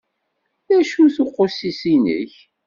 D 0.67 0.69
acu-t 0.77 1.17
uqusis-inek? 1.23 2.33